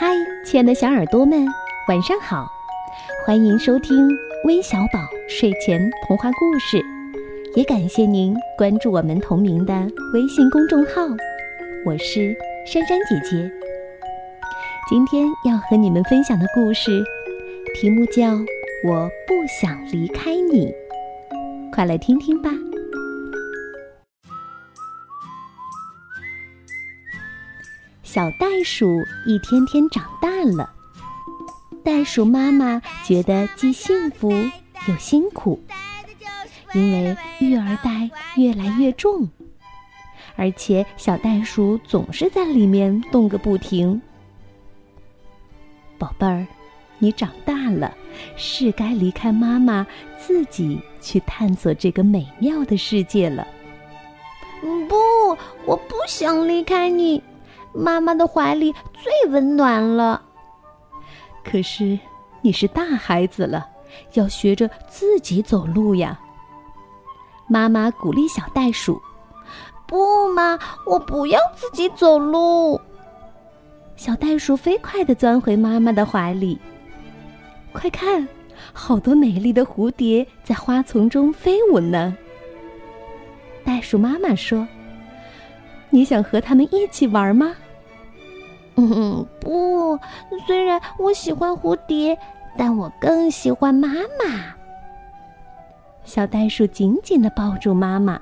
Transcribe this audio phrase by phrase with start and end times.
[0.00, 1.44] 嗨，亲爱的小耳朵们，
[1.88, 2.46] 晚上好！
[3.26, 4.08] 欢迎收听
[4.44, 6.80] 微小宝睡前童话故事，
[7.56, 9.74] 也感谢您关注我们同名的
[10.14, 11.02] 微信公众号。
[11.84, 12.32] 我是
[12.64, 13.50] 珊珊姐姐。
[14.88, 17.02] 今天要和你们分享的故事，
[17.74, 18.34] 题目叫
[18.84, 20.66] 《我不想离开你》，
[21.72, 22.50] 快来听听吧。
[28.10, 30.70] 小袋鼠一天天长大了，
[31.84, 34.32] 袋鼠妈妈觉得既幸福
[34.86, 35.62] 又辛苦，
[36.72, 39.28] 因为育儿袋越来越重，
[40.36, 44.00] 而且小袋鼠总是在里面动个不停。
[45.98, 46.46] 宝贝儿，
[46.96, 47.94] 你长大了，
[48.38, 53.46] 是该离开妈妈，自己去探索这个美妙的世界了。
[54.88, 57.22] 不，我不想离开你。
[57.78, 60.20] 妈妈的怀里最温暖了。
[61.44, 61.98] 可是
[62.42, 63.66] 你是大孩子了，
[64.14, 66.18] 要学着自己走路呀。
[67.46, 69.00] 妈妈鼓励小袋鼠
[69.86, 72.78] ：“不嘛，我不要自己走路。”
[73.96, 76.58] 小袋鼠飞快地钻回妈妈的怀里。
[77.72, 78.26] 快看，
[78.72, 82.16] 好多美丽的蝴蝶在花丛中飞舞呢。
[83.64, 84.66] 袋鼠妈妈说。
[85.90, 87.56] 你想和它们一起玩吗？
[88.78, 89.98] 嗯， 不。
[90.46, 92.16] 虽然我喜欢蝴蝶，
[92.56, 94.54] 但我更喜欢妈妈。
[96.04, 98.18] 小袋鼠紧紧的抱住妈妈。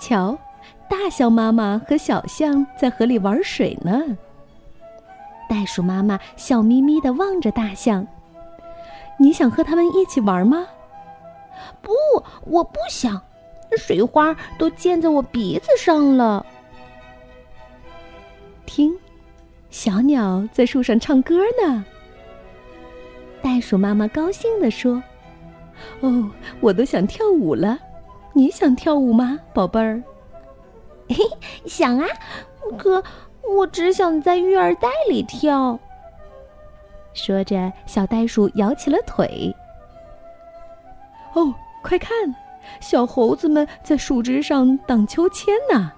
[0.00, 0.36] 瞧，
[0.88, 4.02] 大象妈妈和小象在河里玩水呢。
[5.48, 8.06] 袋鼠妈妈笑眯眯的望着大象。
[9.18, 10.66] 你想和他们一起玩吗？
[11.82, 11.92] 不，
[12.46, 13.20] 我不想。
[13.76, 16.44] 水花都溅在我鼻子上了。
[18.72, 18.96] 听，
[19.68, 21.84] 小鸟在树上唱歌呢。
[23.42, 25.02] 袋鼠妈妈高兴地说
[25.98, 26.30] ：“哦，
[26.60, 27.76] 我都想跳舞了。
[28.32, 30.00] 你想跳舞吗，宝贝儿
[31.10, 31.16] ？”“嘿，
[31.66, 32.06] 想啊，
[32.78, 33.02] 可
[33.42, 35.76] 我只想在育儿袋里跳。”
[37.12, 39.52] 说着，小袋鼠摇起了腿。
[41.34, 41.52] 哦，
[41.82, 42.12] 快看！
[42.78, 45.90] 小猴子们在树枝上荡秋千呢。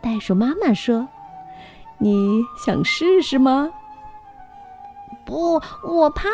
[0.00, 1.06] 袋鼠妈妈说
[2.00, 3.70] ：“你想试试吗
[5.24, 6.28] ？”“不，我怕，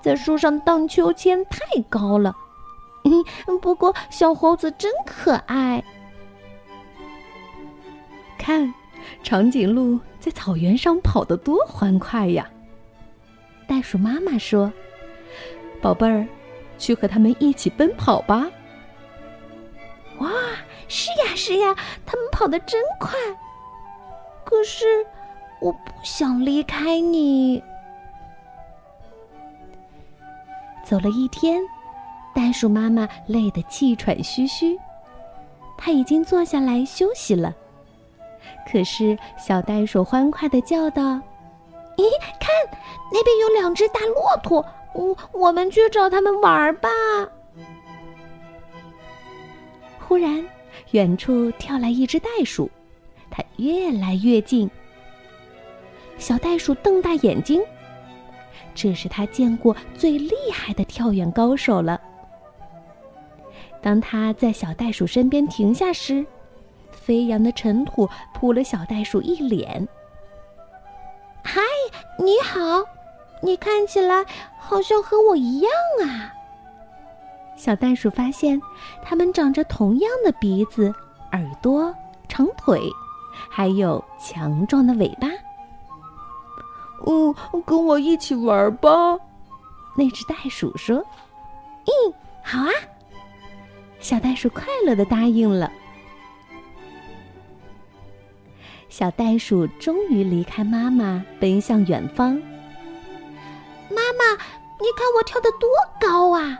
[0.00, 2.36] 在树上荡秋千太高了。
[3.04, 5.82] ”“嗯，不过小猴子真可爱。”
[8.38, 8.72] 看，
[9.22, 12.48] 长颈鹿在草原上跑得多欢快呀！
[13.66, 14.72] 袋鼠妈妈说
[15.82, 16.26] ：“宝贝儿。”
[16.78, 18.50] 去和他们一起奔跑吧！
[20.18, 20.30] 哇，
[20.88, 23.12] 是呀是呀，他们跑得真快。
[24.52, 24.84] 可是，
[25.60, 27.60] 我不想离开你。
[30.84, 31.60] 走了一天，
[32.34, 34.78] 袋鼠妈妈累得气喘吁吁，
[35.78, 37.52] 她已经坐下来休息了。
[38.70, 41.02] 可是，小袋鼠欢快的叫道
[41.96, 42.04] ：“咦，
[42.38, 42.50] 看，
[43.10, 44.64] 那边有两只大骆驼！”
[44.94, 46.90] 我我们去找他们玩吧。
[49.98, 50.46] 忽然，
[50.90, 52.70] 远处跳来一只袋鼠，
[53.32, 54.70] 它越来越近。
[56.18, 57.60] 小袋鼠瞪大眼睛，
[58.74, 62.00] 这是他见过最厉害的跳远高手了。
[63.80, 66.24] 当他在小袋鼠身边停下时，
[66.92, 69.88] 飞扬的尘土扑了小袋鼠一脸。
[71.42, 71.60] 嗨，
[72.18, 72.84] 你好。
[73.44, 74.24] 你看起来
[74.56, 75.72] 好像和我一样
[76.04, 76.32] 啊！
[77.56, 78.62] 小袋鼠发现，
[79.02, 80.94] 它们长着同样的鼻子、
[81.32, 81.92] 耳朵、
[82.28, 82.80] 长腿，
[83.48, 85.28] 还有强壮的尾巴。
[87.04, 87.34] 哦，
[87.66, 89.18] 跟我一起玩吧！
[89.96, 91.04] 那只袋鼠说
[91.84, 92.70] ：“嗯，好啊！”
[94.00, 95.70] 小袋鼠快乐的答应了。
[98.88, 102.34] 小袋鼠终于离开妈妈，奔向远方。
[103.90, 104.32] 妈妈，
[104.80, 105.68] 你看我跳得多
[106.00, 106.58] 高啊！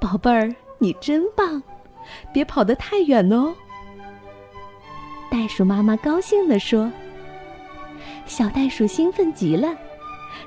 [0.00, 1.62] 宝贝儿，你真棒，
[2.32, 3.54] 别跑得太远哦。
[5.36, 6.90] 袋鼠妈妈高兴地说。
[8.24, 9.68] 小袋鼠兴奋极了，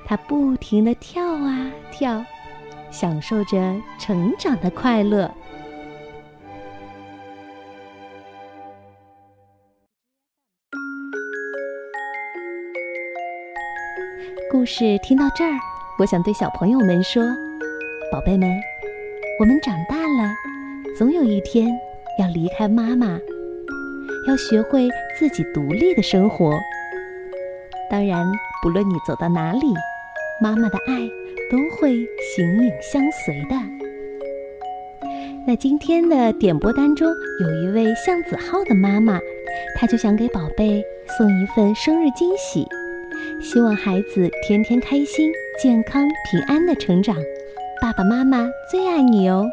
[0.04, 2.26] 它不停地跳啊跳，
[2.90, 5.32] 享受着成长的快乐。
[14.52, 15.56] 故事听到这儿，
[16.00, 17.24] 我想对小朋友们说
[18.12, 18.50] ：“宝贝们，
[19.40, 20.34] 我们长大了，
[20.98, 21.68] 总有一天
[22.18, 23.20] 要离开妈妈，
[24.28, 24.88] 要学会
[25.18, 26.54] 自己独立的生活，
[27.90, 28.26] 当然，
[28.62, 29.66] 不论你走到哪里，
[30.42, 31.00] 妈妈的爱
[31.50, 32.06] 都会
[32.36, 33.56] 形影相随的。
[35.48, 37.08] 那今天的点播当中，
[37.42, 39.20] 有一位向子浩的妈妈，
[39.76, 40.84] 她就想给宝贝
[41.18, 42.68] 送一份生日惊喜，
[43.42, 45.32] 希望孩子天天开心、
[45.62, 47.16] 健康、平安的成长。
[47.82, 49.46] 爸爸妈妈最爱你哦，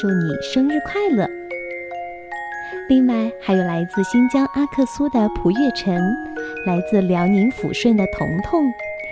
[0.00, 1.28] 祝你生日快乐！
[2.88, 6.02] 另外，还有来自新疆阿克苏的蒲月晨，
[6.64, 8.64] 来自辽宁抚顺的彤彤，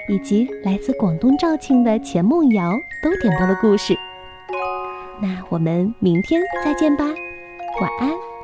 [0.08, 3.94] 以及来自广东肇庆的钱梦瑶，都点播了故事。
[5.20, 7.05] 那我们明天再见吧，
[7.81, 8.35] 晚安。